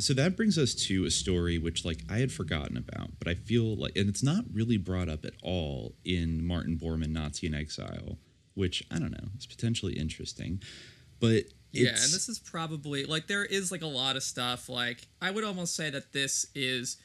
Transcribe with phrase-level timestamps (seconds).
[0.00, 3.34] So that brings us to a story which, like, I had forgotten about, but I
[3.34, 7.54] feel like, and it's not really brought up at all in Martin Bormann, Nazi in
[7.54, 8.18] Exile,
[8.54, 10.62] which I don't know, is potentially interesting.
[11.20, 14.68] But yeah, and this is probably like there is like a lot of stuff.
[14.68, 16.96] Like I would almost say that this is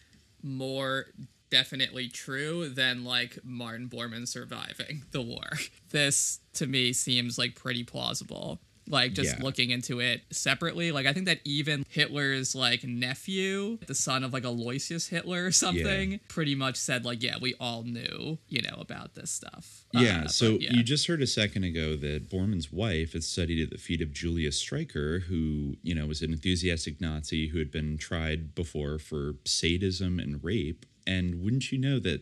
[0.42, 1.08] more
[1.50, 5.50] definitely true than like Martin Bormann surviving the war.
[5.90, 8.60] This to me seems like pretty plausible.
[8.88, 9.44] Like just Yeah.
[9.44, 14.34] looking into it separately, like I think that even Hitler's like nephew, the son of
[14.34, 18.76] like Aloysius Hitler or something, pretty much said like, yeah, we all knew, you know,
[18.80, 19.86] about this stuff.
[19.94, 20.74] Yeah, Uh, so yeah.
[20.74, 24.12] you just heard a second ago that Bormann's wife had studied at the feet of
[24.12, 29.36] Julius Streicher, who, you know, was an enthusiastic Nazi who had been tried before for
[29.46, 30.86] sadism and rape.
[31.08, 32.22] And wouldn't you know that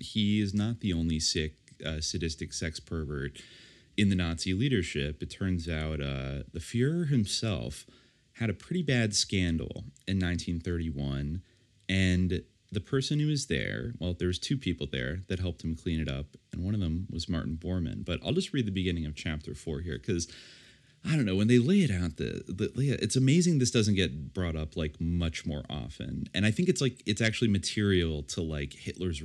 [0.00, 3.38] he is not the only sick, uh, sadistic sex pervert
[3.96, 5.22] in the Nazi leadership?
[5.22, 7.86] It turns out uh, the Fuhrer himself
[8.34, 11.42] had a pretty bad scandal in 1931,
[11.88, 15.76] and the person who was there, well, there was two people there that helped him
[15.76, 18.04] clean it up, and one of them was Martin Bormann.
[18.04, 20.26] But I'll just read the beginning of chapter four here because
[21.04, 22.16] I don't know when they lay it out.
[22.16, 26.50] The, the it's amazing this doesn't get brought up like much more often, and I
[26.50, 29.22] think it's like it's actually material to like Hitler's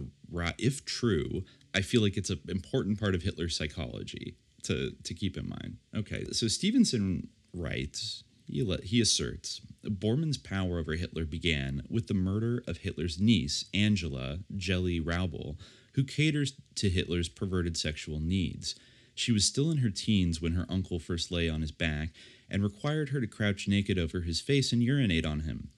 [0.57, 1.45] if true.
[1.73, 4.35] I feel like it's an important part of Hitler's psychology
[4.67, 5.77] to to keep in mind.
[5.95, 8.23] Okay, so Stevenson writes.
[8.49, 14.39] He, he asserts Bormann's power over Hitler began with the murder of Hitler's niece, Angela
[14.55, 15.57] Jelly Raubal,
[15.95, 18.73] who caters to Hitler's perverted sexual needs.
[19.15, 22.11] She was still in her teens when her uncle first lay on his back
[22.49, 25.69] and required her to crouch naked over his face and urinate on him.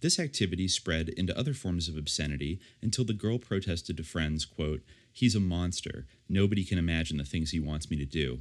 [0.00, 4.82] This activity spread into other forms of obscenity until the girl protested to friends, quote,
[5.18, 6.06] He's a monster.
[6.28, 8.38] Nobody can imagine the things he wants me to do.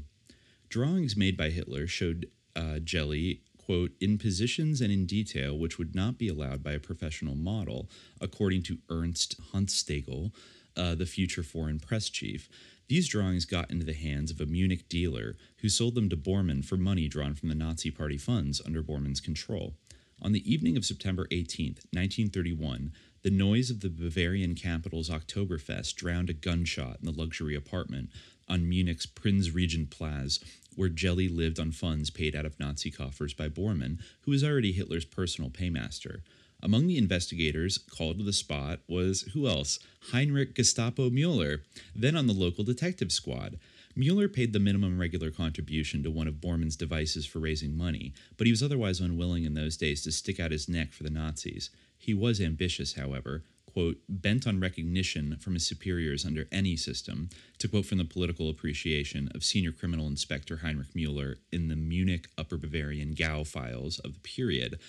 [0.70, 5.96] Drawings made by Hitler showed uh, Jelly, quote, in positions and in detail which would
[5.96, 7.90] not be allowed by a professional model,
[8.22, 10.32] according to Ernst Hanfstaengl,
[10.76, 12.48] uh, the future foreign press chief.
[12.88, 16.64] These drawings got into the hands of a Munich dealer who sold them to Bormann
[16.64, 19.74] for money drawn from the Nazi Party funds under Bormann's control.
[20.22, 22.92] On the evening of September 18th, 1931,
[23.28, 28.10] the noise of the Bavarian capital's Oktoberfest drowned a gunshot in the luxury apartment
[28.48, 30.42] on Munich's Prinzregentenplatz,
[30.78, 34.72] where Jelly lived on funds paid out of Nazi coffers by Bormann, who was already
[34.72, 36.22] Hitler's personal paymaster.
[36.64, 39.78] Among the investigators called to the spot was who else?
[40.14, 41.64] Heinrich Gestapo Mueller,
[41.94, 43.60] then on the local detective squad.
[43.94, 48.48] Mueller paid the minimum regular contribution to one of Bormann's devices for raising money, but
[48.48, 51.72] he was otherwise unwilling in those days to stick out his neck for the Nazis.
[52.08, 57.68] He was ambitious, however, quote, bent on recognition from his superiors under any system, to
[57.68, 62.56] quote from the political appreciation of senior criminal inspector Heinrich Mueller in the Munich Upper
[62.56, 64.80] Bavarian Gau files of the period.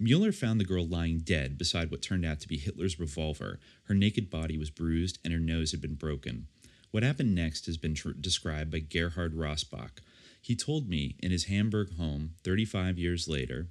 [0.00, 3.60] Mueller found the girl lying dead beside what turned out to be Hitler's revolver.
[3.84, 6.48] Her naked body was bruised and her nose had been broken.
[6.90, 10.00] What happened next has been tr- described by Gerhard Rossbach.
[10.42, 13.68] He told me in his Hamburg home 35 years later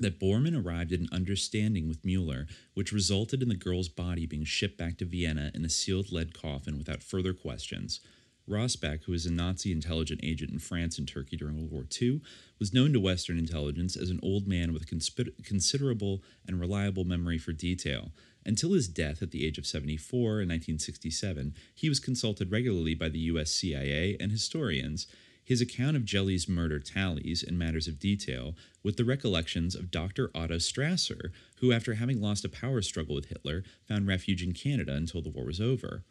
[0.00, 4.44] that Bormann arrived at an understanding with Mueller, which resulted in the girl's body being
[4.44, 8.00] shipped back to Vienna in a sealed lead coffin without further questions.
[8.48, 12.20] Rossbach, who was a Nazi intelligence agent in France and Turkey during World War II,
[12.58, 17.04] was known to Western intelligence as an old man with a conspir- considerable and reliable
[17.04, 18.12] memory for detail.
[18.44, 23.08] Until his death at the age of 74 in 1967, he was consulted regularly by
[23.08, 25.06] the US CIA and historians.
[25.50, 30.30] His account of Jelly's murder tallies, in matters of detail, with the recollections of Dr.
[30.32, 34.94] Otto Strasser, who, after having lost a power struggle with Hitler, found refuge in Canada
[34.94, 36.04] until the war was over.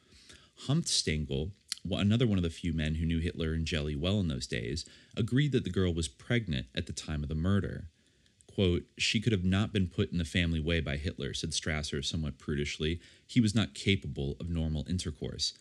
[0.67, 1.51] Hanfstaengl,
[1.89, 4.83] another one of the few men who knew Hitler and Jelly well in those days,
[5.15, 7.87] agreed that the girl was pregnant at the time of the murder.
[8.45, 12.03] Quote, she could have not been put in the family way by Hitler, said Strasser
[12.03, 12.99] somewhat prudishly.
[13.25, 15.53] He was not capable of normal intercourse.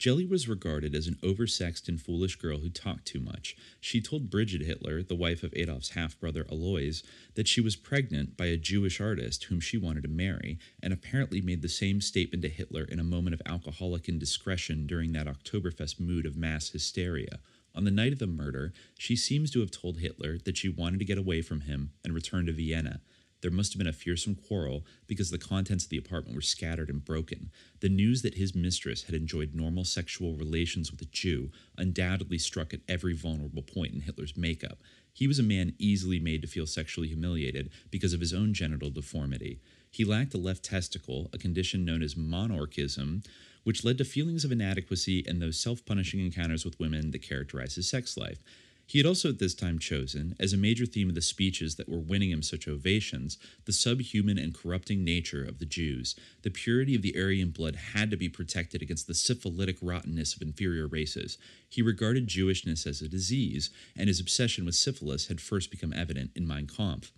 [0.00, 3.54] Jelly was regarded as an oversexed and foolish girl who talked too much.
[3.82, 7.02] She told Bridget Hitler, the wife of Adolf's half brother Alois,
[7.34, 11.42] that she was pregnant by a Jewish artist whom she wanted to marry, and apparently
[11.42, 16.00] made the same statement to Hitler in a moment of alcoholic indiscretion during that Oktoberfest
[16.00, 17.38] mood of mass hysteria.
[17.74, 21.00] On the night of the murder, she seems to have told Hitler that she wanted
[21.00, 23.02] to get away from him and return to Vienna.
[23.40, 26.90] There must have been a fearsome quarrel because the contents of the apartment were scattered
[26.90, 27.50] and broken.
[27.80, 32.74] The news that his mistress had enjoyed normal sexual relations with a Jew undoubtedly struck
[32.74, 34.80] at every vulnerable point in Hitler's makeup.
[35.12, 38.90] He was a man easily made to feel sexually humiliated because of his own genital
[38.90, 39.60] deformity.
[39.90, 43.24] He lacked a left testicle, a condition known as monorchism,
[43.64, 47.74] which led to feelings of inadequacy and those self punishing encounters with women that characterize
[47.74, 48.42] his sex life.
[48.90, 51.88] He had also at this time chosen, as a major theme of the speeches that
[51.88, 56.16] were winning him such ovations, the subhuman and corrupting nature of the Jews.
[56.42, 60.42] The purity of the Aryan blood had to be protected against the syphilitic rottenness of
[60.42, 61.38] inferior races.
[61.68, 66.32] He regarded Jewishness as a disease, and his obsession with syphilis had first become evident
[66.34, 67.12] in Mein Kampf.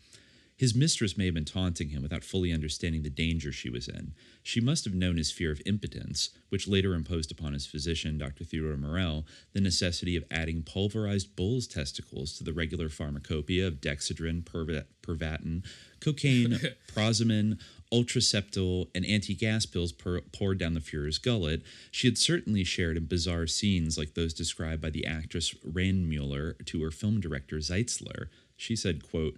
[0.62, 4.14] His mistress may have been taunting him without fully understanding the danger she was in.
[4.44, 8.44] She must have known his fear of impotence, which later imposed upon his physician, Dr.
[8.44, 14.44] Theodore Morell, the necessity of adding pulverized bull's testicles to the regular pharmacopoeia of dexedrine,
[14.44, 15.64] pervitin,
[15.99, 16.61] cocaine,
[16.94, 17.58] prosamine,
[17.93, 21.62] ultraseptyl, and anti gas pills per- poured down the Fuhrer's gullet.
[21.91, 26.85] She had certainly shared in bizarre scenes like those described by the actress Mueller to
[26.85, 28.29] her film director Zeisler.
[28.56, 29.37] She said, quote,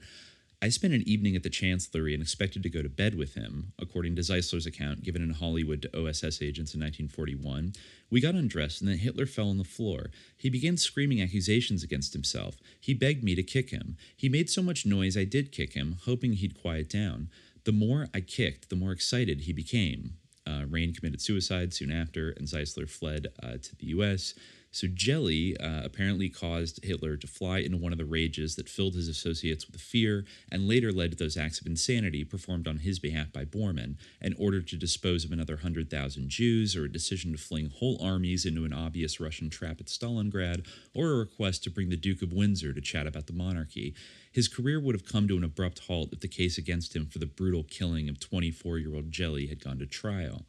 [0.64, 3.75] I spent an evening at the Chancellery and expected to go to bed with him,
[3.78, 7.75] according to Zeisler's account given in Hollywood to OSS agents in 1941.
[8.08, 10.06] We got undressed, and then Hitler fell on the floor.
[10.38, 12.56] He began screaming accusations against himself.
[12.81, 13.99] He begged me to kick him.
[14.16, 17.28] He made so much noise I did kick him, hoping he'd quiet down.
[17.64, 20.14] The more I kicked, the more excited he became.
[20.46, 24.32] Uh, Rain committed suicide soon after, and Zeisler fled uh, to the U.S.
[24.75, 28.97] So jelly uh, apparently caused Hitler to fly into one of the rages that filled
[28.97, 32.99] his associates with fear and later led to those acts of insanity performed on his
[32.99, 37.38] behalf by Bormann, an order to dispose of another 100,000 Jews, or a decision to
[37.38, 41.91] fling whole armies into an obvious Russian trap at Stalingrad, or a request to bring
[41.91, 43.94] the Duke of Windsor to chat about the monarchy.
[44.32, 47.20] His career would have come to an abrupt halt if the case against him for
[47.20, 50.47] the brutal killing of 24 year old Jelly had gone to trial.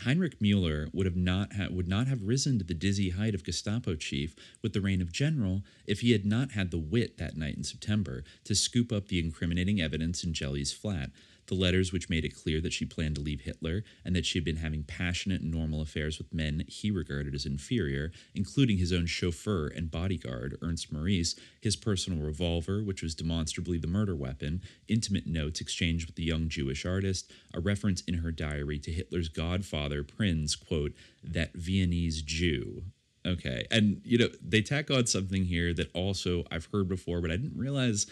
[0.00, 3.44] Heinrich Mueller would have not ha- would not have risen to the dizzy height of
[3.44, 7.36] Gestapo chief with the rank of general if he had not had the wit that
[7.36, 11.10] night in September to scoop up the incriminating evidence in Jelly's flat
[11.46, 14.38] the letters which made it clear that she planned to leave Hitler and that she
[14.38, 19.06] had been having passionate normal affairs with men he regarded as inferior, including his own
[19.06, 25.26] chauffeur and bodyguard, Ernst Maurice, his personal revolver, which was demonstrably the murder weapon, intimate
[25.26, 30.02] notes exchanged with the young Jewish artist, a reference in her diary to Hitler's godfather,
[30.02, 32.82] Prinz, quote, that Viennese Jew,
[33.26, 33.66] Okay.
[33.70, 37.36] And, you know, they tack on something here that also I've heard before, but I
[37.36, 38.06] didn't realize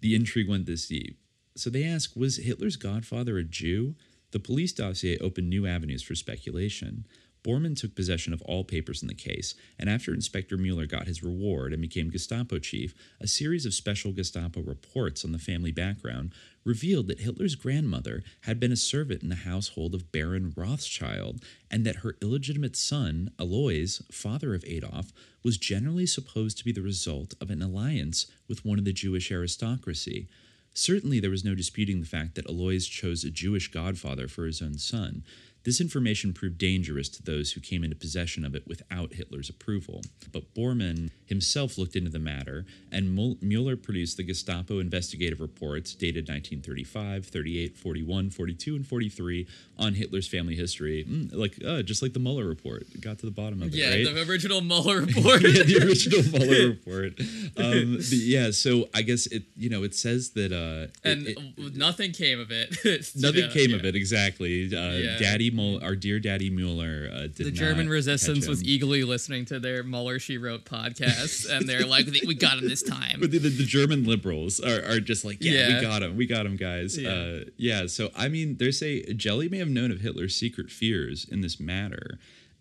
[0.00, 1.18] the intrigue went this deep.
[1.56, 3.94] So they ask Was Hitler's godfather a Jew?
[4.32, 7.06] The police dossier opened new avenues for speculation.
[7.44, 11.22] Bormann took possession of all papers in the case, and after Inspector Mueller got his
[11.22, 16.32] reward and became Gestapo chief, a series of special Gestapo reports on the family background
[16.64, 21.84] revealed that Hitler's grandmother had been a servant in the household of Baron Rothschild, and
[21.84, 25.12] that her illegitimate son, Alois, father of Adolf,
[25.44, 29.30] was generally supposed to be the result of an alliance with one of the Jewish
[29.30, 30.28] aristocracy.
[30.74, 34.60] Certainly, there was no disputing the fact that Alois chose a Jewish godfather for his
[34.60, 35.22] own son,
[35.64, 40.02] this information proved dangerous to those who came into possession of it without Hitler's approval.
[40.30, 46.28] But Bormann himself looked into the matter, and Mueller produced the Gestapo investigative reports dated
[46.28, 49.46] 1935, 38, 41, 42, and 43
[49.78, 51.04] on Hitler's family history.
[51.08, 52.84] Mm, like, uh, just like the Mueller report.
[53.00, 54.14] Got to the bottom of it, yeah, right?
[54.14, 55.42] the original Mueller report.
[55.42, 57.18] yeah, the original Mueller report.
[57.56, 60.52] Um, yeah, so I guess it, you know, it says that.
[60.52, 62.70] Uh, and it, it, nothing came of it.
[63.16, 63.76] nothing came yeah.
[63.76, 64.66] of it, exactly.
[64.66, 65.18] Uh, yeah.
[65.18, 69.82] Daddy Mueller, our dear Daddy Mueller, uh, the German resistance was eagerly listening to their
[69.82, 73.48] Mueller She Wrote podcast, and they're like, "We got him this time." But the, the,
[73.48, 76.56] the German liberals are, are just like, yeah, yeah, we got him, we got him,
[76.56, 77.10] guys." Yeah.
[77.10, 77.86] Uh, yeah.
[77.86, 81.60] So I mean, they say Jelly may have known of Hitler's secret fears in this
[81.60, 82.18] matter,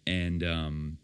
[0.08, 0.98] and um,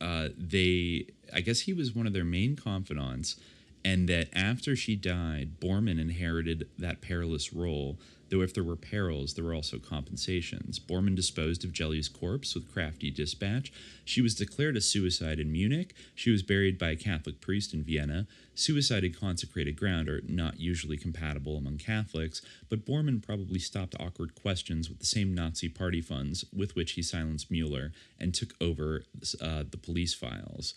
[0.00, 3.36] uh, they, I guess, he was one of their main confidants.
[3.84, 9.34] And that after she died, Bormann inherited that perilous role though if there were perils,
[9.34, 10.78] there were also compensations.
[10.78, 13.72] Bormann disposed of Jelly's corpse with crafty dispatch.
[14.04, 15.94] She was declared a suicide in Munich.
[16.14, 18.26] She was buried by a Catholic priest in Vienna.
[18.54, 24.34] Suicide in consecrated ground are not usually compatible among Catholics, but Bormann probably stopped awkward
[24.34, 29.04] questions with the same Nazi party funds with which he silenced Mueller and took over
[29.40, 30.74] uh, the police files.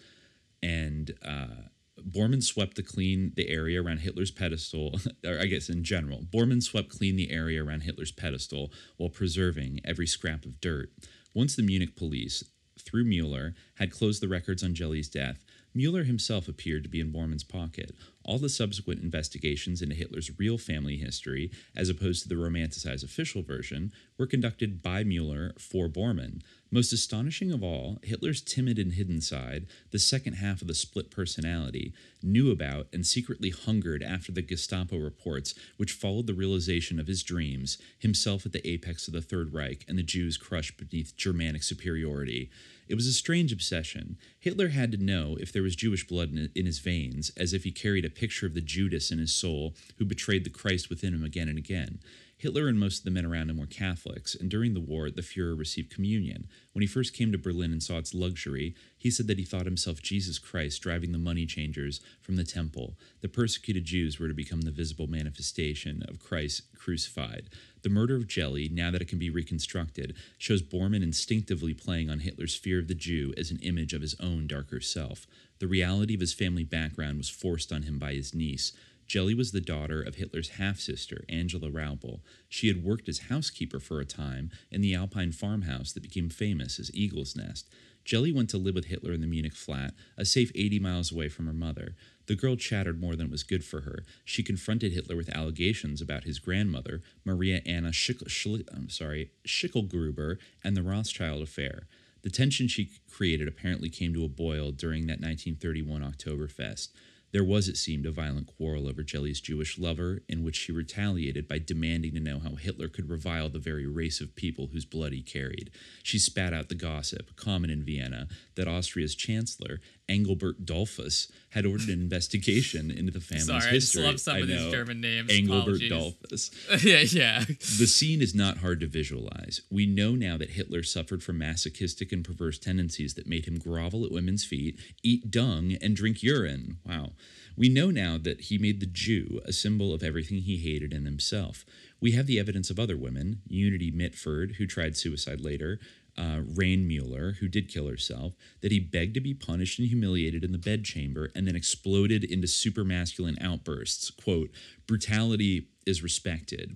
[0.61, 1.69] And uh,
[2.07, 6.61] Bormann swept the clean the area around Hitler's pedestal, or I guess in general, Bormann
[6.61, 10.91] swept clean the area around Hitler's pedestal while preserving every scrap of dirt.
[11.33, 12.43] Once the Munich police,
[12.79, 17.11] through Mueller, had closed the records on Jelly's death, Mueller himself appeared to be in
[17.11, 17.95] Bormann's pocket.
[18.23, 23.43] All the subsequent investigations into Hitler's real family history, as opposed to the romanticized official
[23.43, 26.41] version, were conducted by Mueller for Bormann.
[26.71, 31.09] Most astonishing of all, Hitler's timid and hidden side, the second half of the split
[31.09, 37.07] personality, knew about and secretly hungered after the Gestapo reports which followed the realization of
[37.07, 41.17] his dreams, himself at the apex of the Third Reich and the Jews crushed beneath
[41.17, 42.51] Germanic superiority.
[42.87, 44.17] It was a strange obsession.
[44.39, 47.71] Hitler had to know if there was Jewish blood in, his veins, as if he
[47.71, 51.23] carried a picture of the Judas in his soul who betrayed the Christ within him
[51.23, 51.99] again and again.
[52.39, 55.21] Hitler and most of the men around him were Catholics, and during the war, the
[55.21, 56.47] Fuhrer received communion.
[56.71, 59.65] When he first came to Berlin and saw its luxury, he said that he thought
[59.65, 62.97] himself Jesus Christ driving the money changers from the temple.
[63.19, 67.49] The persecuted Jews were to become the visible manifestation of Christ crucified.
[67.81, 72.19] The murder of Jelly, now that it can be reconstructed, shows Bormann instinctively playing on
[72.19, 75.27] Hitler's fear of the Jew as an image of his own darker self.
[75.59, 78.71] The reality of his family background was forced on him by his niece.
[79.09, 82.19] Jelly was the daughter of Hitler's half sister, Angela Raubal.
[82.47, 86.79] She had worked as housekeeper for a time in the Alpine farmhouse that became famous
[86.79, 87.67] as Eagle's Nest.
[88.05, 91.27] Jelly went to live with Hitler in the Munich flat, a safe 80 miles away
[91.27, 91.95] from her mother.
[92.27, 94.05] The girl chattered more than was good for her.
[94.25, 101.41] She confronted Hitler with allegations about his grandmother, Maria Anna sorry, Schickelgruber, and the Rothschild
[101.41, 101.87] affair.
[102.21, 106.89] The tension she created apparently came to a boil during that 1931 Oktoberfest.
[107.31, 111.47] There was, it seemed, a violent quarrel over Jelly's Jewish lover, in which she retaliated
[111.47, 115.13] by demanding to know how Hitler could revile the very race of people whose blood
[115.13, 115.69] he carried.
[116.01, 121.89] She spat out the gossip, common in Vienna, that Austria's chancellor, Engelbert Dollfuss, had ordered
[121.89, 124.01] an investigation into the family's Sorry, history.
[124.03, 124.71] I slept some I of these.
[124.71, 125.31] German names.
[125.31, 125.91] Engelbert Apologies.
[125.91, 126.83] Dollfuss.
[126.83, 127.45] yeah, yeah.
[127.47, 129.61] The scene is not hard to visualize.
[129.69, 134.05] We know now that Hitler suffered from masochistic and perverse tendencies that made him grovel
[134.05, 136.77] at women's feet, eat dung, and drink urine.
[136.85, 137.13] Wow.
[137.57, 141.05] We know now that he made the Jew a symbol of everything he hated in
[141.05, 141.65] himself.
[141.99, 145.79] We have the evidence of other women Unity Mitford, who tried suicide later,
[146.19, 150.43] uh, Rain Mueller, who did kill herself, that he begged to be punished and humiliated
[150.43, 154.11] in the bedchamber and then exploded into supermasculine outbursts.
[154.11, 154.51] Quote,
[154.85, 156.75] brutality is respected.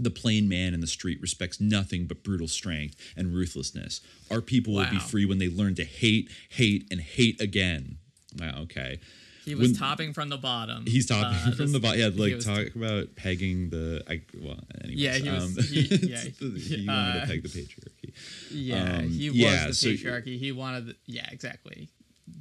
[0.00, 4.00] The plain man in the street respects nothing but brutal strength and ruthlessness.
[4.30, 7.98] Our people will be free when they learn to hate, hate, and hate again.
[8.38, 9.00] Wow, okay.
[9.48, 10.84] He was When- topping from the bottom.
[10.86, 12.00] He's topping Uh, from the bottom.
[12.00, 14.04] Yeah, like was- talk about pegging the.
[14.08, 17.48] I well, anyways, Yeah, he was- um, he- yeah, he wanted uh, to peg the
[17.48, 18.12] patriarchy.
[18.52, 20.38] Yeah, Um, he was so- the patriarchy.
[20.38, 20.86] he wanted.
[20.88, 21.88] The, yeah, exactly.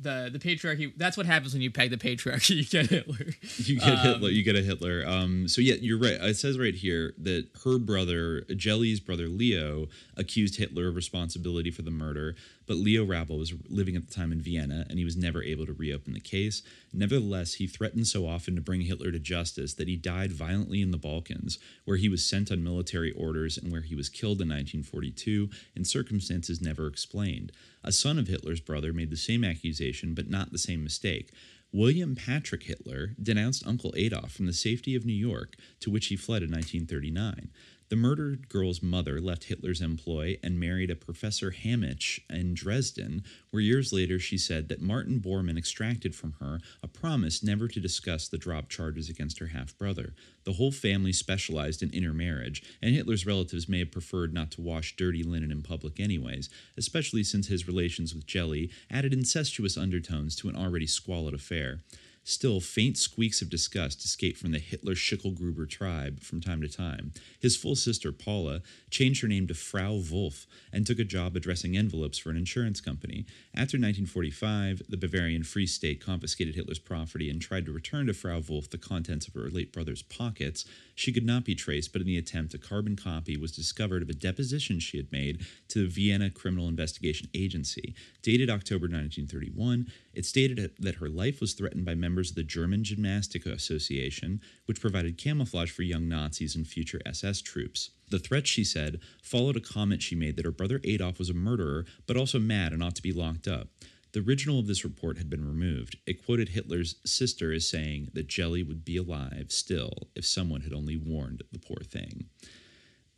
[0.01, 0.91] The the patriarchy.
[0.97, 2.55] That's what happens when you peg the patriarchy.
[2.57, 3.25] You get Hitler.
[3.57, 4.29] You get Um, Hitler.
[4.31, 5.03] You get a Hitler.
[5.07, 6.17] Um, so yeah, you're right.
[6.21, 9.87] It says right here that her brother, Jelly's brother Leo,
[10.17, 12.35] accused Hitler of responsibility for the murder.
[12.67, 15.65] But Leo Raubal was living at the time in Vienna, and he was never able
[15.65, 16.62] to reopen the case.
[16.93, 20.91] Nevertheless, he threatened so often to bring Hitler to justice that he died violently in
[20.91, 24.50] the Balkans, where he was sent on military orders and where he was killed in
[24.50, 27.53] 1942 in circumstances never explained.
[27.83, 31.31] A son of Hitler's brother made the same accusation, but not the same mistake.
[31.71, 36.15] William Patrick Hitler denounced Uncle Adolf from the safety of New York, to which he
[36.15, 37.50] fled in 1939.
[37.89, 43.62] The murdered girl's mother left Hitler's employ and married a Professor Hammitzsch in Dresden, where
[43.62, 48.27] years later she said that Martin Bormann extracted from her a promise never to discuss
[48.27, 50.13] the dropped charges against her half brother.
[50.44, 54.98] The whole family specialized in intermarriage, and Hitler's relatives may have preferred not to wash
[54.98, 60.50] dirty linen in public, anyways, especially since his relations with Jelly added incestuous undertones to
[60.50, 61.79] an already squalid affair.
[62.27, 67.13] Still, faint squeaks of disgust escaped from the Hitler Schickelgruber tribe from time to time.
[67.39, 71.77] His full sister, Paula, changed her name to Frau Wolf and took a job addressing
[71.77, 73.25] envelopes for an insurance company.
[73.55, 78.41] After 1945, the Bavarian Free State confiscated Hitler's property and tried to return to Frau
[78.46, 80.65] Wolf the contents of her late brother's pockets.
[80.96, 84.10] She could not be traced, but in the attempt, a carbon copy was discovered of
[84.10, 87.96] a deposition she had made to the Vienna Criminal Investigation Agency.
[88.22, 92.83] Dated October 1931, it stated that her life was threatened by members of the German
[92.83, 97.91] Gymnastic Association, which provided camouflage for young Nazis and future SS troops.
[98.09, 101.36] The threat, she said, followed a comment she made that her brother Adolf was a
[101.36, 103.67] murderer, but also mad and ought to be locked up.
[104.13, 105.97] The original of this report had been removed.
[106.07, 110.74] It quoted Hitler's sister as saying that Jelly would be alive still if someone had
[110.74, 112.25] only warned the poor thing.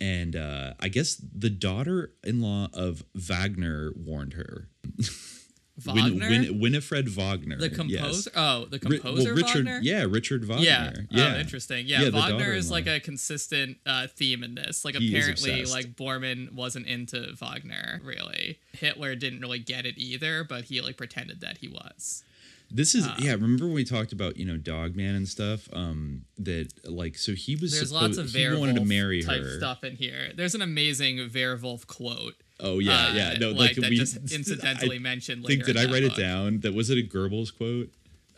[0.02, 4.68] And uh, I guess the daughter in law of Wagner warned her.
[5.86, 7.56] Win- Wagner, Win- Winifred Wagner.
[7.56, 7.76] the yes.
[7.76, 8.30] composer.
[8.36, 9.24] Oh, the composer.
[9.26, 9.80] well, Richard, Wagner?
[9.82, 10.64] yeah, Richard Wagner.
[10.64, 10.92] Yeah.
[11.10, 11.34] yeah.
[11.36, 11.86] Oh, interesting.
[11.86, 14.84] Yeah, Yeah, Wagner is like a consistent uh, theme in this.
[14.84, 18.58] Like He apparently, like Bormann wasn't into Wagner really.
[18.72, 22.24] Hitler didn't really get it either, but he like pretended that he was.
[22.72, 23.32] This is Uh, yeah.
[23.32, 25.68] Remember when we talked about you know Dogman and stuff?
[25.72, 29.22] Um, that like so he was There's supposed, lots of he wanted to Werewolf marry
[29.22, 29.58] type her.
[29.58, 30.30] stuff in here.
[30.36, 33.34] There's an amazing Werewolf quote Oh yeah, uh, yeah.
[33.38, 35.44] No, like, like, that we just incidentally I mentioned.
[35.44, 36.18] think did I write book.
[36.18, 36.60] it down?
[36.60, 37.90] That was it a Goebbels quote?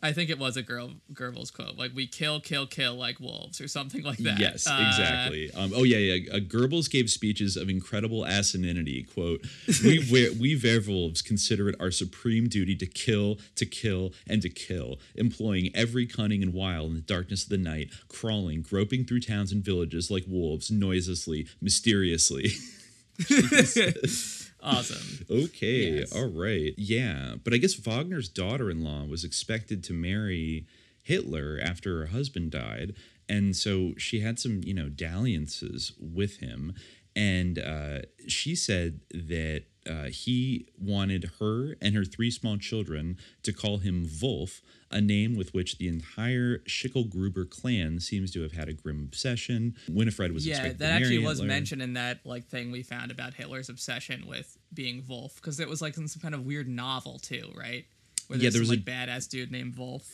[0.05, 3.61] I think it was a girl Goebbels quote, like "We kill, kill, kill like wolves"
[3.61, 4.41] or something like that.
[4.41, 5.53] Yes, Uh, exactly.
[5.53, 6.33] Um, oh yeah, yeah.
[6.35, 9.09] Uh, Goebbels gave speeches of incredible asininity.
[9.15, 9.47] "Quote:
[9.85, 14.49] We we, we werewolves consider it our supreme duty to kill, to kill, and to
[14.49, 19.21] kill, employing every cunning and wile in the darkness of the night, crawling, groping through
[19.21, 22.51] towns and villages like wolves, noiselessly, mysteriously."
[24.63, 25.27] awesome.
[25.31, 26.15] Okay, Yes.
[26.15, 26.73] all right.
[26.77, 30.67] Yeah, but I guess Wagner's daughter in law was expected to marry
[31.03, 32.95] Hitler after her husband died.
[33.29, 36.75] And so she had some, you know, dalliances with him.
[37.15, 43.53] And uh, she said that uh, he wanted her and her three small children to
[43.53, 48.69] call him Wolf, a name with which the entire Schickelgruber clan seems to have had
[48.69, 49.75] a grim obsession.
[49.89, 51.49] Winifred was Yeah, that actually was Hitler.
[51.49, 55.69] mentioned in that like thing we found about Hitler's obsession with being Wolf, because it
[55.69, 57.85] was like in some kind of weird novel too, right?
[58.29, 60.09] Where Yeah, there's there was some, a- like badass dude named Wolf.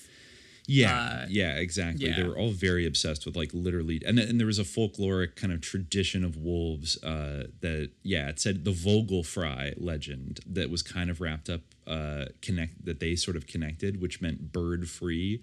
[0.70, 2.12] Yeah, Uh, yeah, exactly.
[2.12, 5.50] They were all very obsessed with like literally, and and there was a folkloric kind
[5.52, 11.08] of tradition of wolves uh, that yeah, it said the Vogelfrei legend that was kind
[11.08, 15.40] of wrapped up uh, connect that they sort of connected, which meant bird free.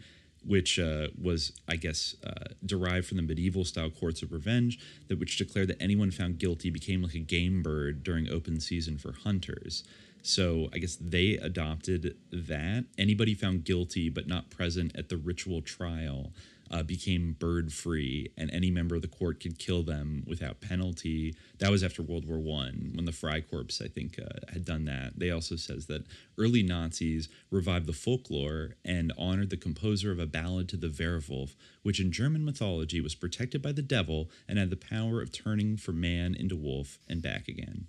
[0.48, 4.78] Which uh, was, I guess, uh, derived from the medieval style courts of revenge,
[5.08, 9.00] that which declared that anyone found guilty became like a game bird during open season
[9.00, 9.84] for hunters.
[10.26, 12.86] So I guess they adopted that.
[12.98, 16.34] Anybody found guilty but not present at the ritual trial
[16.72, 21.36] uh, became bird free, and any member of the court could kill them without penalty.
[21.60, 25.20] That was after World War One, when the Freikorps, I think, uh, had done that.
[25.20, 26.08] They also says that
[26.40, 31.56] early Nazis revived the folklore and honored the composer of a ballad to the Werwolf,
[31.84, 35.78] which in German mythology was protected by the devil and had the power of turning
[35.78, 37.86] from man into wolf and back again.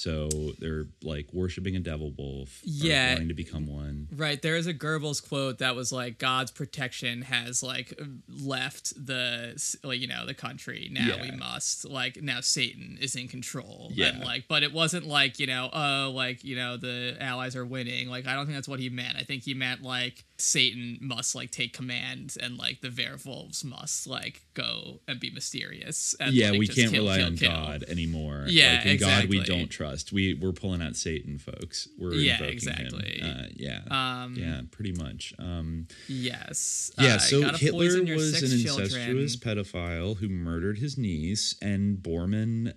[0.00, 3.12] So they're like worshiping a devil wolf, Yeah.
[3.12, 4.08] wanting to become one.
[4.16, 7.92] Right, there is a Goebbels quote that was like God's protection has like
[8.42, 10.88] left the like you know the country.
[10.90, 13.90] Now we must like now Satan is in control.
[13.92, 14.06] Yeah.
[14.06, 17.66] And like but it wasn't like, you know, oh like, you know, the allies are
[17.66, 18.08] winning.
[18.08, 19.16] Like I don't think that's what he meant.
[19.18, 24.06] I think he meant like Satan must like take command and like the werewolves must
[24.06, 26.14] like go and be mysterious.
[26.20, 27.50] And, yeah, like, we can't kill, rely kill, on kill.
[27.50, 28.44] God anymore.
[28.48, 30.12] Yeah, like, in God we don't trust.
[30.12, 31.88] We we're pulling out Satan, folks.
[31.98, 33.18] We're Yeah, invoking exactly.
[33.20, 33.36] Him.
[33.38, 35.34] Uh, yeah, Um yeah, pretty much.
[35.38, 36.90] Um, Yes.
[36.98, 38.82] yeah, Uh, so Hitler was an children.
[38.82, 42.72] incestuous pedophile who murdered his niece, and Bormann.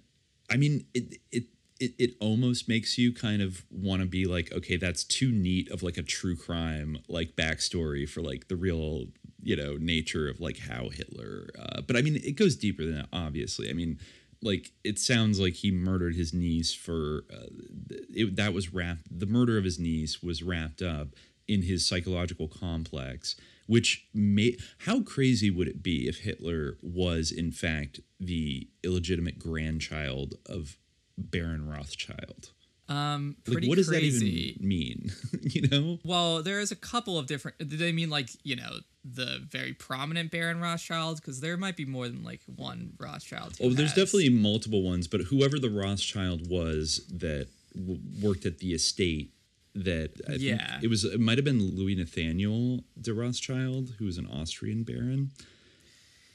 [0.50, 1.46] I mean, it it.
[1.80, 5.70] It, it almost makes you kind of want to be like, okay, that's too neat
[5.72, 9.08] of like a true crime like backstory for like the real,
[9.42, 11.50] you know, nature of like how Hitler.
[11.60, 13.08] Uh, but I mean, it goes deeper than that.
[13.12, 14.00] Obviously, I mean,
[14.42, 17.48] like it sounds like he murdered his niece for uh,
[17.90, 19.20] it, that was wrapped.
[19.20, 21.10] The murder of his niece was wrapped up
[21.48, 23.36] in his psychological complex
[23.68, 30.36] which may how crazy would it be if Hitler was in fact the illegitimate grandchild
[30.46, 30.78] of
[31.18, 32.50] Baron Rothschild?
[32.90, 34.20] Um, Like what does crazy.
[34.20, 35.12] that even mean?
[35.42, 36.00] you know?
[36.04, 37.58] Well, there is a couple of different.
[37.58, 41.18] Do they mean like you know the very prominent Baron Rothschild?
[41.18, 43.56] Because there might be more than like one Rothschild.
[43.62, 48.60] Oh, there's has- definitely multiple ones, but whoever the Rothschild was that w- worked at
[48.60, 49.34] the estate
[49.76, 50.80] that I think Yeah.
[50.84, 55.32] it was it might have been Louis Nathaniel de Rothschild who was an Austrian baron.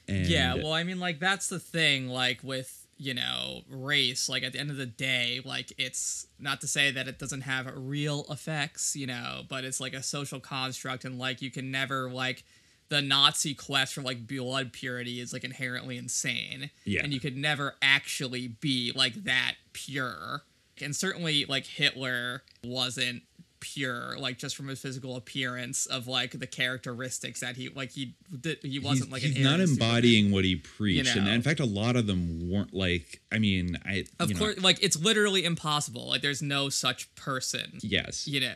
[0.07, 2.09] And Yeah, well, I mean, like that's the thing.
[2.09, 6.61] Like with you know race, like at the end of the day, like it's not
[6.61, 10.39] to say that it doesn't have real effects, you know, but it's like a social
[10.39, 12.43] construct, and like you can never like
[12.89, 16.71] the Nazi quest for like blood purity is like inherently insane.
[16.83, 17.01] Yeah.
[17.03, 20.43] and you could never actually be like that pure,
[20.81, 23.23] and certainly like Hitler wasn't
[23.59, 28.15] pure like just from his physical appearance of like the characteristics that he like he
[28.39, 31.31] did he wasn't he's, like he's an not embodying what he preached, and know.
[31.31, 33.21] in fact, a lot of them weren't like.
[33.31, 36.07] I mean, I Of you know, course, like it's literally impossible.
[36.09, 37.79] Like there's no such person.
[37.81, 38.53] yes, You know,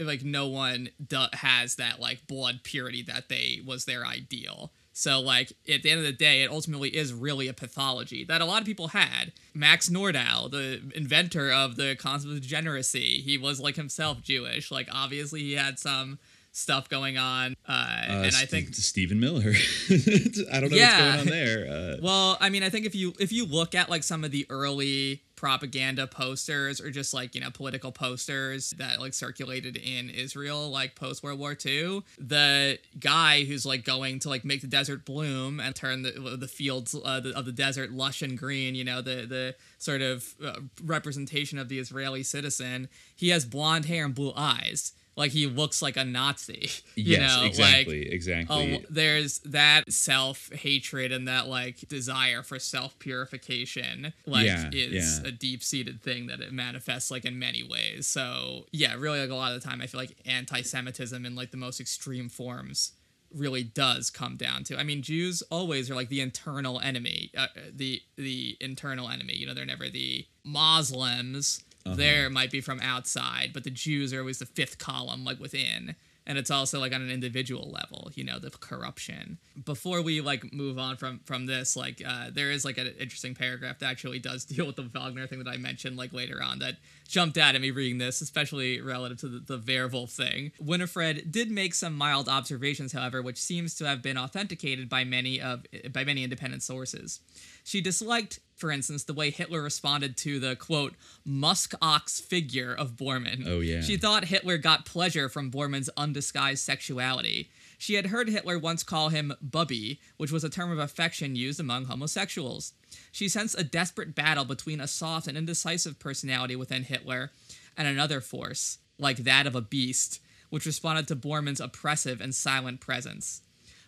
[0.00, 4.72] like no one do- has that like blood purity that they was their ideal.
[4.92, 8.40] So like at the end of the day, it ultimately is really a pathology that
[8.40, 9.32] a lot of people had.
[9.54, 14.70] Max Nordau, the inventor of the concept of degeneracy, he was like himself Jewish.
[14.70, 16.18] Like obviously he had some
[16.54, 19.54] stuff going on, uh, uh, and I think Stephen Miller.
[19.90, 21.16] I don't know Yeah.
[21.16, 21.66] what's going on there.
[21.70, 24.30] Uh, Well, I mean, I think if you if you look at like some of
[24.32, 30.08] the early propaganda posters or just like you know political posters that like circulated in
[30.08, 32.04] Israel like post World War II.
[32.16, 36.46] The guy who's like going to like make the desert bloom and turn the the
[36.46, 38.76] fields uh, the, of the desert lush and green.
[38.76, 42.88] You know the the sort of uh, representation of the Israeli citizen.
[43.16, 46.70] He has blonde hair and blue eyes like he looks like a Nazi.
[46.94, 48.76] You yes, know, exactly, like, exactly.
[48.76, 54.12] Oh, there's that self hatred and that like desire for self purification.
[54.26, 55.28] Like Yeah, is yeah.
[55.28, 58.06] a deep seated thing that it manifests like in many ways.
[58.06, 61.34] So yeah, really like a lot of the time I feel like anti Semitism in
[61.34, 62.92] like the most extreme forms
[63.34, 64.78] really does come down to.
[64.78, 69.34] I mean, Jews always are like the internal enemy, uh, the the internal enemy.
[69.34, 71.64] You know, they're never the Muslims.
[71.84, 75.96] There might be from outside, but the Jews are always the fifth column, like within.
[76.24, 79.38] And it's also like on an individual level, you know, the corruption.
[79.64, 83.34] Before we like move on from from this, like uh, there is like an interesting
[83.34, 86.60] paragraph that actually does deal with the Wagner thing that I mentioned like later on
[86.60, 86.76] that
[87.08, 90.52] jumped out at me reading this, especially relative to the, the thing.
[90.60, 95.40] Winifred did make some mild observations, however, which seems to have been authenticated by many
[95.40, 97.18] of by many independent sources.
[97.64, 100.94] She disliked, for instance, the way Hitler responded to the quote
[101.24, 103.42] musk ox figure of Bormann.
[103.44, 103.80] Oh, yeah.
[103.80, 107.50] She thought Hitler got pleasure from Bormann's undisguised sexuality.
[107.76, 111.58] She had heard Hitler once call him Bubby, which was a term of affection used
[111.58, 112.74] among homosexuals.
[113.10, 117.32] She sensed a desperate battle between a soft and indecisive personality within Hitler
[117.76, 120.20] and another force, like that of a beast,
[120.50, 123.42] which responded to Bormann's oppressive and silent presence.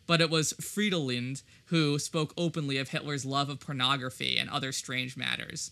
[0.07, 5.17] But it was Friedelind who spoke openly of Hitler's love of pornography and other strange
[5.17, 5.71] matters.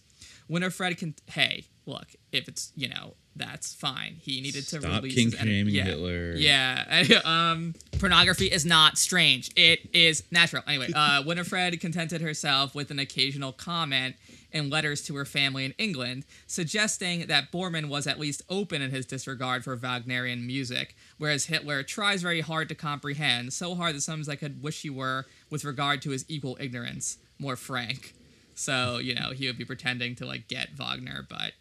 [0.49, 4.17] Winifred can hey, look, if it's you know that's fine.
[4.21, 5.85] He needed to Stop release kink his yeah.
[5.85, 6.35] Hitler.
[6.37, 9.51] Yeah, um, pornography is not strange.
[9.57, 10.63] It is natural.
[10.67, 14.17] Anyway, uh, Winifred contented herself with an occasional comment
[14.53, 18.91] in letters to her family in England, suggesting that Bormann was at least open in
[18.91, 24.03] his disregard for Wagnerian music, whereas Hitler tries very hard to comprehend, so hard that
[24.03, 28.15] sometimes I could wish he were, with regard to his equal ignorance, more frank.
[28.55, 31.53] So, you know, he would be pretending to like get Wagner, but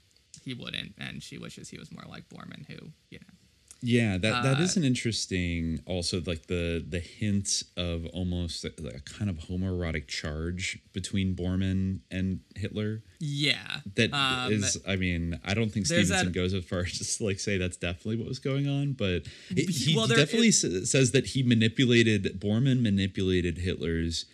[0.43, 3.40] he wouldn't, and she wishes he was more like Bormann, who, you know.
[3.84, 5.82] Yeah, that that Uh, is an interesting.
[5.88, 12.02] Also, like the the hint of almost a, a kind of homoerotic charge between Bormann
[12.12, 13.02] and Hitler.
[13.20, 13.80] Yeah.
[13.96, 14.12] That
[14.52, 17.24] is, Um, I mean, I don't think Stevenson that- goes as far as just to,
[17.26, 20.89] like say that's definitely what was going on, but it, he, Well, there- definitely s-
[20.89, 24.26] says that he manipulated Bormann manipulated Hitler's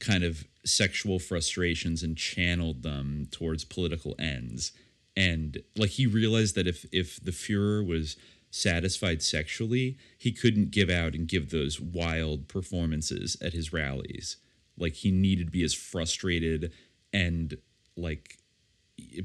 [0.00, 4.72] kind of sexual frustrations and channeled them towards political ends.
[5.18, 8.16] And like he realized that if if the Fuhrer was
[8.56, 14.38] satisfied sexually, he couldn't give out and give those wild performances at his rallies.
[14.78, 16.72] Like he needed to be as frustrated
[17.12, 17.56] and
[17.96, 18.38] like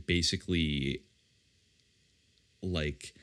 [0.05, 1.03] basically
[2.61, 3.13] like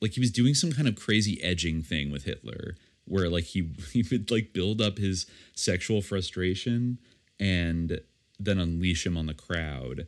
[0.00, 3.70] like he was doing some kind of crazy edging thing with Hitler where like he
[3.92, 6.98] he would like build up his sexual frustration
[7.38, 8.00] and
[8.38, 10.06] then unleash him on the crowd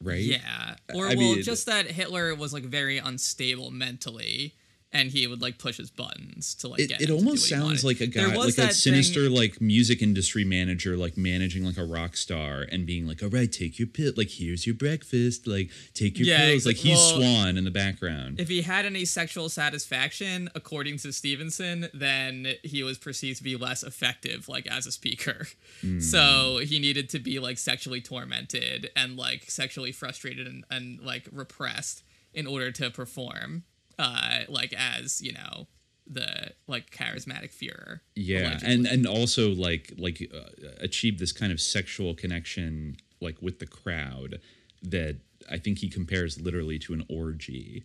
[0.00, 0.76] right Yeah.
[0.94, 4.54] Or I well, mean- just that Hitler was like very unstable mentally
[4.92, 7.26] and he would like push his buttons to like it, get it him to do
[7.26, 10.44] almost what sounds like a guy was like a that sinister thing- like music industry
[10.44, 14.12] manager like managing like a rock star and being like all right take your pill
[14.16, 17.70] like here's your breakfast like take your Yeah, pills like he's well, swan in the
[17.70, 23.44] background if he had any sexual satisfaction, according to Stevenson, then he was perceived to
[23.44, 25.46] be less effective, like as a speaker.
[25.80, 26.00] Hmm.
[26.00, 31.28] So he needed to be like sexually tormented and like sexually frustrated and, and like
[31.32, 32.02] repressed
[32.34, 33.64] in order to perform,
[33.98, 35.66] uh, like as you know
[36.08, 38.00] the like charismatic Führer.
[38.14, 38.74] yeah allegedly.
[38.74, 43.66] and and also like like uh, achieve this kind of sexual connection like with the
[43.66, 44.40] crowd
[44.82, 45.16] that
[45.50, 47.84] i think he compares literally to an orgy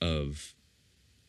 [0.00, 0.54] of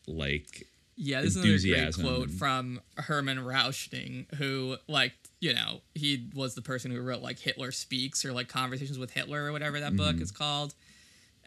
[0.08, 0.66] like
[0.96, 6.56] Yeah, this is another great quote from Hermann Rauschning, who, like, you know, he was
[6.56, 9.90] the person who wrote, like, Hitler Speaks or, like, Conversations with Hitler or whatever that
[9.94, 9.98] Mm-hmm.
[9.98, 10.74] book is called.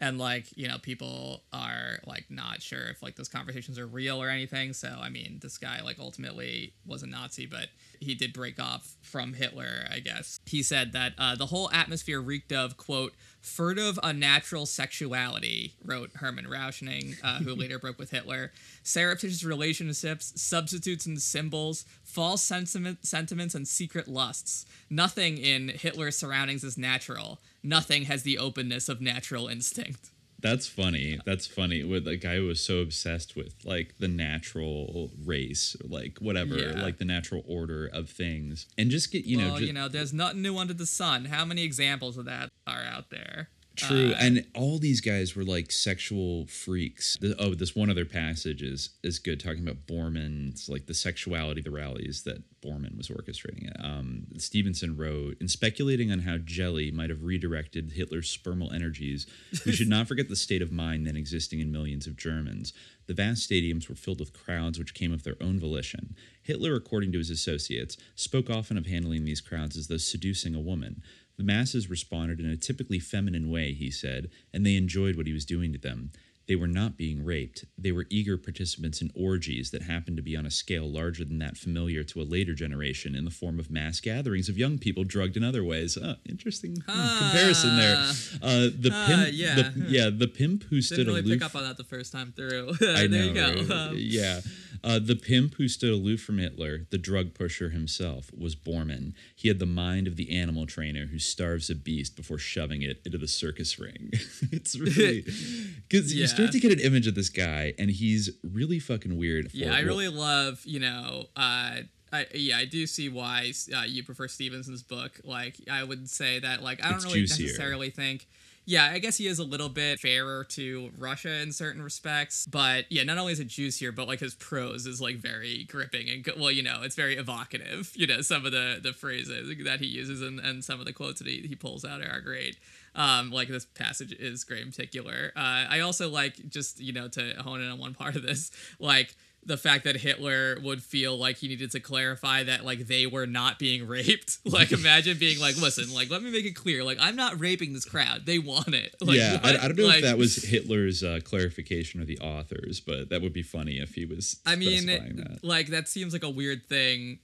[0.01, 4.21] And, like, you know, people are, like, not sure if, like, those conversations are real
[4.21, 4.73] or anything.
[4.73, 7.67] So, I mean, this guy, like, ultimately was a Nazi, but
[7.99, 10.39] he did break off from Hitler, I guess.
[10.47, 16.45] He said that uh, the whole atmosphere reeked of, quote, furtive, unnatural sexuality, wrote Hermann
[16.45, 18.51] Rauschning, uh, who later broke with Hitler.
[18.83, 24.65] Surreptitious relationships, substitutes and symbols, false sentiment, sentiments, and secret lusts.
[24.89, 27.39] Nothing in Hitler's surroundings is natural.
[27.63, 30.09] Nothing has the openness of natural instinct.
[30.39, 31.19] That's funny.
[31.23, 31.83] That's funny.
[31.83, 36.81] With a guy who was so obsessed with like the natural race, like whatever, Yeah.
[36.81, 39.87] like the natural order of things, and just get you know, well, ju- you know,
[39.87, 41.25] there's nothing new under the sun.
[41.25, 43.49] How many examples of that are out there?
[43.75, 47.17] True, Uh, and all these guys were like sexual freaks.
[47.21, 51.61] The- oh, this one other passage is is good, talking about Bormann's like the sexuality,
[51.61, 53.71] the rallies that Bormann was orchestrating.
[53.83, 59.25] Um, Stevenson wrote, in speculating on how jelly might have redirected Hitler's spermal energies,
[59.65, 62.73] we should not forget the state of mind then existing in millions of Germans.
[63.07, 66.15] The vast stadiums were filled with crowds which came of their own volition.
[66.43, 70.59] Hitler, according to his associates, spoke often of handling these crowds as though seducing a
[70.61, 71.01] woman.
[71.41, 75.33] The masses responded in a typically feminine way, he said, and they enjoyed what he
[75.33, 76.11] was doing to them.
[76.47, 77.65] They were not being raped.
[77.79, 81.39] They were eager participants in orgies that happened to be on a scale larger than
[81.39, 85.03] that familiar to a later generation in the form of mass gatherings of young people
[85.03, 85.97] drugged in other ways.
[85.97, 87.95] Uh, interesting hmm, comparison there.
[88.41, 89.55] Uh, the Ah, pimp, yeah.
[89.55, 91.39] the, yeah, the pimp who stood Didn't really aloof.
[91.39, 92.69] pick up on that the first time through.
[92.81, 93.53] I there know, you go.
[93.53, 93.71] right?
[93.71, 94.41] Um, yeah.
[94.83, 99.13] Uh, the pimp who stood aloof from Hitler, the drug pusher himself, was Bormann.
[99.35, 103.01] He had the mind of the animal trainer who starves a beast before shoving it
[103.05, 104.09] into the circus ring.
[104.51, 105.21] it's really
[105.87, 109.49] because you start to get an image of this guy, and he's really fucking weird.
[109.53, 111.81] Yeah, I really love, you know, uh,
[112.13, 115.21] I, yeah, I do see why uh, you prefer Stevenson's book.
[115.23, 117.45] Like, I would say that, like, I don't It's really juicier.
[117.45, 118.27] necessarily think.
[118.65, 122.85] Yeah, I guess he is a little bit fairer to Russia in certain respects, but
[122.89, 126.25] yeah, not only is it juicier, but like his prose is like very gripping and
[126.39, 127.91] well, you know, it's very evocative.
[127.95, 130.93] You know, some of the the phrases that he uses and, and some of the
[130.93, 132.57] quotes that he, he pulls out are great.
[132.93, 135.31] Um, like this passage is great in particular.
[135.35, 138.51] Uh, I also like just you know to hone in on one part of this,
[138.79, 143.07] like the fact that Hitler would feel like he needed to clarify that like they
[143.07, 144.37] were not being raped.
[144.45, 147.73] Like imagine being like, listen, like let me make it clear, like I'm not raping
[147.73, 148.25] this crowd.
[148.25, 148.95] They want it.
[149.01, 149.49] Like, yeah, I.
[149.57, 153.21] I don't know Like, if that was Hitler's uh, clarification or the authors, but that
[153.21, 154.39] would be funny if he was.
[154.45, 155.39] I mean, that.
[155.43, 157.19] like that seems like a weird thing.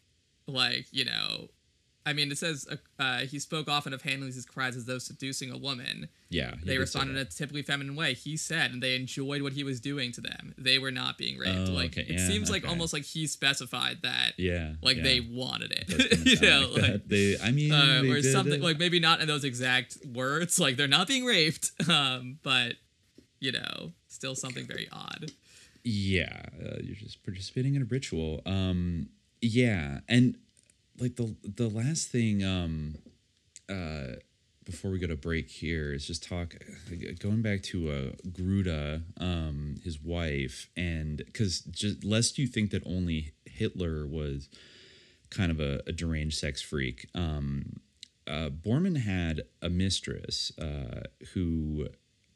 [0.47, 1.49] Like you know,
[2.08, 4.98] I mean, it says uh, uh, he spoke often of handling his cries as though
[4.98, 6.08] seducing a woman.
[6.30, 8.13] yeah, They responded in a typically feminine way.
[8.13, 10.56] He said, and they enjoyed what he was doing to them.
[10.58, 11.67] They were not being raped.
[11.70, 14.34] Oh, like okay, it yeah, seems like almost like he specified that.
[14.38, 15.04] Yeah, Like yeah.
[15.04, 15.88] they wanted it.
[15.89, 17.08] Kinda you know, like like.
[17.08, 18.62] They, I mean, uh, they or something it.
[18.62, 20.60] like maybe not in those exact words.
[20.60, 22.76] Like they're not being raped, um, but
[23.41, 25.32] you know, still something very odd.
[25.84, 28.41] Yeah, uh, you're just participating in a ritual.
[28.46, 29.10] Um,
[29.41, 30.38] yeah, and
[31.00, 32.96] like the the last thing um,
[33.70, 34.16] uh,
[34.66, 36.56] before we go to break here is just talk
[37.20, 42.84] going back to uh, Gerda, um, his wife, and because just lest you think that
[42.86, 44.50] only Hitler was
[45.30, 47.08] kind of a, a deranged sex freak.
[47.16, 47.80] Um,
[48.28, 51.88] uh, Bormann had a mistress uh, who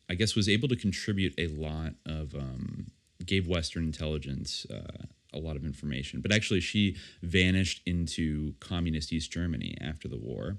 [0.09, 2.91] I guess was able to contribute a lot of um,
[3.25, 9.31] gave Western intelligence uh, a lot of information, but actually she vanished into communist East
[9.31, 10.57] Germany after the war,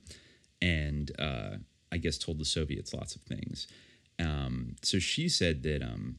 [0.60, 1.56] and uh,
[1.90, 3.66] I guess told the Soviets lots of things.
[4.18, 6.16] Um, so she said that um,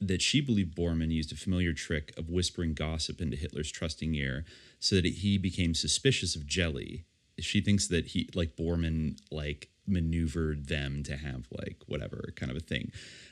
[0.00, 4.44] that she believed Bormann used a familiar trick of whispering gossip into Hitler's trusting ear
[4.78, 7.04] so that he became suspicious of Jelly.
[7.38, 12.56] She thinks that he, like Bormann, like maneuvered them to have like whatever kind of
[12.56, 12.90] a thing.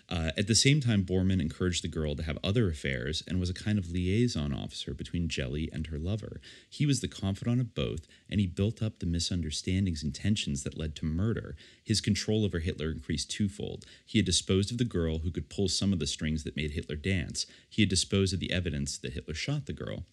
[0.08, 3.48] Uh, at the same time, Bormann encouraged the girl to have other affairs and was
[3.48, 6.40] a kind of liaison officer between Jelly and her lover.
[6.68, 10.76] He was the confidant of both, and he built up the misunderstandings and tensions that
[10.76, 11.56] led to murder.
[11.82, 13.86] His control over Hitler increased twofold.
[14.04, 16.72] He had disposed of the girl who could pull some of the strings that made
[16.72, 17.46] Hitler dance.
[17.70, 20.04] He had disposed of the evidence that Hitler shot the girl.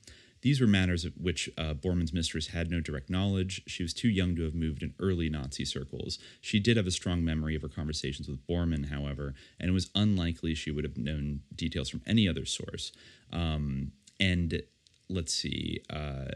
[0.41, 3.61] These were matters of which uh, Bormann's mistress had no direct knowledge.
[3.67, 6.17] She was too young to have moved in early Nazi circles.
[6.41, 9.89] She did have a strong memory of her conversations with Bormann, however, and it was
[9.95, 12.91] unlikely she would have known details from any other source.
[13.33, 14.61] Um, and
[15.09, 15.81] let's see.
[15.89, 16.35] Uh,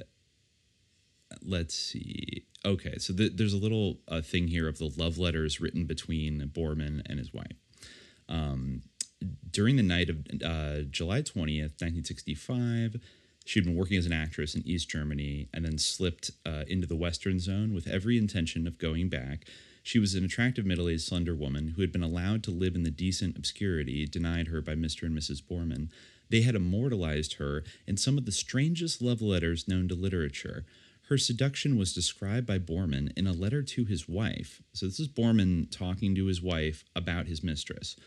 [1.41, 2.45] let's see.
[2.65, 6.49] Okay, so th- there's a little uh, thing here of the love letters written between
[6.53, 7.57] Bormann and his wife.
[8.29, 8.83] Um,
[9.49, 12.99] during the night of uh, July 20th, 1965,
[13.43, 16.95] she'd been working as an actress in East Germany and then slipped uh, into the
[16.95, 19.45] Western zone with every intention of going back.
[19.83, 22.83] She was an attractive, middle aged, slender woman who had been allowed to live in
[22.83, 25.03] the decent obscurity denied her by Mr.
[25.03, 25.41] and Mrs.
[25.41, 25.89] Bormann.
[26.29, 30.65] They had immortalized her in some of the strangest love letters known to literature.
[31.09, 34.61] Her seduction was described by Bormann in a letter to his wife.
[34.71, 37.97] So, this is Bormann talking to his wife about his mistress.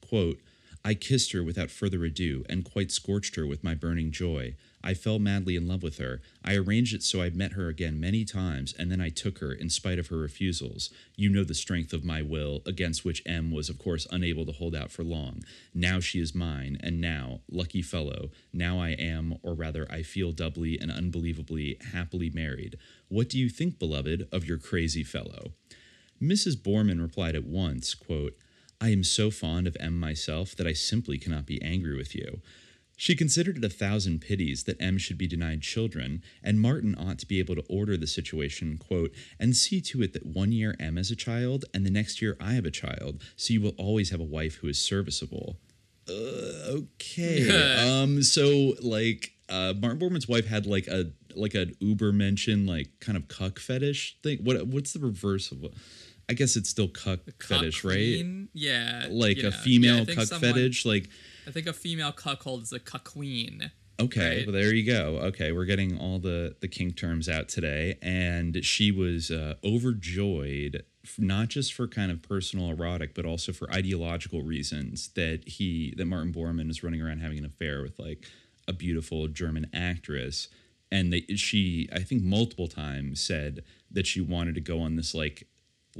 [0.00, 0.40] Quote,
[0.84, 4.56] I kissed her without further ado and quite scorched her with my burning joy.
[4.82, 6.20] I fell madly in love with her.
[6.44, 9.52] I arranged it so I met her again many times, and then I took her
[9.52, 10.90] in spite of her refusals.
[11.16, 14.52] You know the strength of my will, against which M was, of course, unable to
[14.52, 15.42] hold out for long.
[15.74, 20.32] Now she is mine, and now, lucky fellow, now I am, or rather, I feel
[20.32, 22.78] doubly and unbelievably happily married.
[23.08, 25.52] What do you think, beloved, of your crazy fellow?
[26.22, 26.56] Mrs.
[26.56, 28.36] Bormann replied at once, quote,
[28.80, 32.40] I am so fond of M myself that I simply cannot be angry with you.
[33.00, 37.18] She considered it a thousand pities that M should be denied children, and Martin ought
[37.20, 40.76] to be able to order the situation, quote, and see to it that one year
[40.78, 43.74] M has a child, and the next year I have a child, so you will
[43.78, 45.56] always have a wife who is serviceable.
[46.06, 46.12] Uh,
[46.82, 47.48] okay.
[48.02, 52.88] um, so like uh, Martin Bormann's wife had like a like an Uber mention, like
[53.00, 54.40] kind of cuck fetish thing.
[54.44, 55.64] What what's the reverse of?
[56.28, 58.40] I guess it's still cuck, Cuck fetish, queen?
[58.40, 58.48] right?
[58.52, 59.06] Yeah.
[59.10, 61.08] Like a female Yeah, cuck someone- fetish, like.
[61.46, 63.70] I think a female cuckold is a cuck queen.
[63.98, 64.46] Okay, Right.
[64.46, 65.18] well there you go.
[65.24, 70.84] Okay, we're getting all the the kink terms out today, and she was uh, overjoyed,
[71.18, 76.06] not just for kind of personal erotic, but also for ideological reasons that he that
[76.06, 78.26] Martin Bormann is running around having an affair with like
[78.66, 80.48] a beautiful German actress,
[80.90, 85.14] and they she I think multiple times said that she wanted to go on this
[85.14, 85.46] like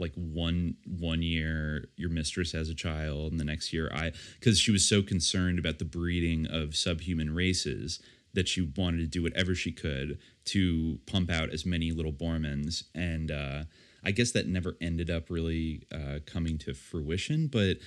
[0.00, 4.58] like one one year your mistress has a child and the next year i because
[4.58, 8.00] she was so concerned about the breeding of subhuman races
[8.32, 12.84] that she wanted to do whatever she could to pump out as many little Bormanns
[12.94, 13.64] and uh
[14.02, 17.78] i guess that never ended up really uh coming to fruition but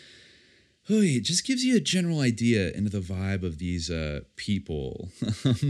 [0.89, 5.09] it just gives you a general idea into the vibe of these uh, people.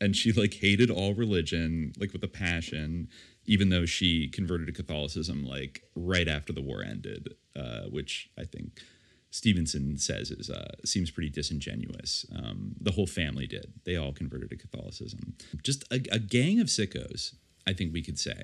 [0.00, 3.08] and she like hated all religion, like with a passion,
[3.48, 8.44] even though she converted to Catholicism like right after the war ended, uh, which I
[8.44, 8.80] think
[9.30, 12.26] Stevenson says is uh, seems pretty disingenuous.
[12.36, 15.34] Um, the whole family did; they all converted to Catholicism.
[15.62, 17.34] Just a, a gang of sickos,
[17.66, 18.42] I think we could say.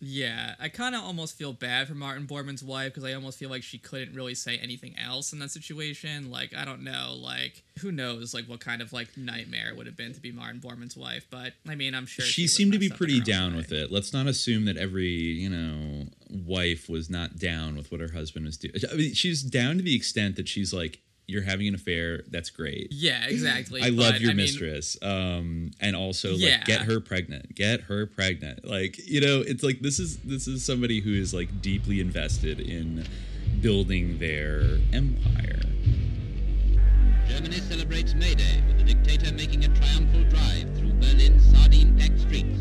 [0.00, 3.50] Yeah, I kind of almost feel bad for Martin Bormann's wife because I almost feel
[3.50, 6.30] like she couldn't really say anything else in that situation.
[6.30, 9.86] Like, I don't know, like who knows, like what kind of like nightmare it would
[9.86, 11.26] have been to be Martin Bormann's wife.
[11.30, 13.52] But I mean, I'm sure she was seemed to be messed up in pretty down
[13.52, 13.58] way.
[13.58, 13.90] with it.
[13.90, 18.46] Let's not assume that every you know wife was not down with what her husband
[18.46, 18.74] was doing.
[18.90, 22.22] I mean, she's down to the extent that she's like, "You're having an affair.
[22.30, 22.88] That's great.
[22.90, 23.82] Yeah, exactly.
[23.82, 26.64] I love but, your I mean, mistress." um, and also like, Yeah.
[26.64, 27.54] get her pregnant.
[27.54, 28.64] Get her pregnant.
[28.64, 32.60] Like you know, it's like this is this is somebody who is like deeply invested
[32.60, 33.04] in
[33.60, 35.60] building their empire.
[37.28, 42.58] Germany celebrates May Day with the dictator making a triumphal drive through Berlin's sardine-packed streets.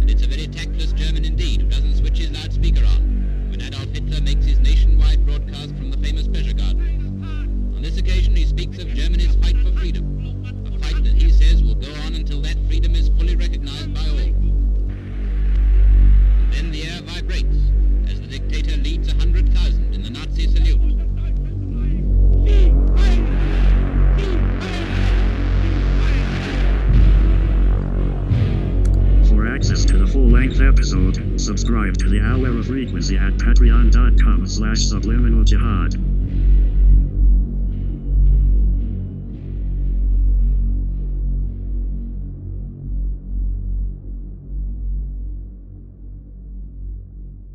[0.00, 3.86] And it's a very tactless German indeed who doesn't switch his loudspeaker on when Adolf
[3.92, 7.03] Hitler makes his nationwide broadcast from the famous pleasure garden.
[7.84, 10.06] This occasion, he speaks of Germany's fight for freedom,
[10.64, 14.00] a fight that he says will go on until that freedom is fully recognized by
[14.00, 14.16] all.
[16.40, 17.58] And then the air vibrates
[18.08, 20.80] as the dictator leads a hundred thousand in the Nazi salute.
[29.28, 34.86] For access to the full-length episode, subscribe to the Hour of Frequency at patreon.com slash
[34.86, 36.13] subliminal jihad.